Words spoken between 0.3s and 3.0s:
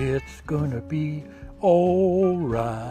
gonna be alright.